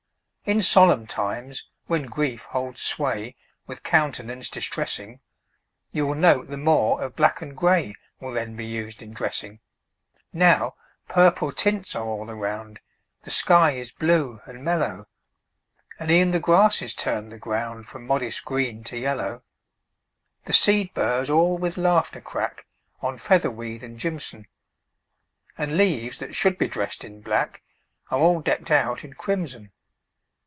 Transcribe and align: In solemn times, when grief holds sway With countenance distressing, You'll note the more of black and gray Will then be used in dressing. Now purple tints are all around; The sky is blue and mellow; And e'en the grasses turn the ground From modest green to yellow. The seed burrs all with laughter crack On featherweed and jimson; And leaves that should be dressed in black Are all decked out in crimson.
In 0.43 0.63
solemn 0.63 1.05
times, 1.07 1.69
when 1.85 2.07
grief 2.07 2.43
holds 2.45 2.81
sway 2.81 3.35
With 3.67 3.83
countenance 3.83 4.49
distressing, 4.49 5.19
You'll 5.91 6.15
note 6.15 6.49
the 6.49 6.57
more 6.57 7.01
of 7.03 7.15
black 7.15 7.41
and 7.43 7.55
gray 7.55 7.93
Will 8.19 8.31
then 8.33 8.55
be 8.57 8.65
used 8.65 9.01
in 9.03 9.13
dressing. 9.13 9.59
Now 10.33 10.73
purple 11.07 11.51
tints 11.53 11.95
are 11.95 12.03
all 12.03 12.29
around; 12.31 12.79
The 13.21 13.29
sky 13.29 13.71
is 13.73 13.91
blue 13.93 14.41
and 14.45 14.63
mellow; 14.63 15.05
And 15.99 16.09
e'en 16.11 16.31
the 16.31 16.39
grasses 16.39 16.95
turn 16.95 17.29
the 17.29 17.37
ground 17.39 17.85
From 17.87 18.05
modest 18.07 18.43
green 18.43 18.83
to 18.85 18.97
yellow. 18.97 19.43
The 20.45 20.53
seed 20.53 20.91
burrs 20.95 21.29
all 21.29 21.59
with 21.59 21.77
laughter 21.77 22.19
crack 22.19 22.65
On 23.01 23.17
featherweed 23.17 23.83
and 23.83 23.97
jimson; 23.99 24.47
And 25.57 25.77
leaves 25.77 26.17
that 26.17 26.33
should 26.35 26.57
be 26.57 26.67
dressed 26.67 27.03
in 27.05 27.21
black 27.21 27.61
Are 28.09 28.17
all 28.19 28.41
decked 28.41 28.71
out 28.71 29.03
in 29.05 29.13
crimson. 29.13 29.71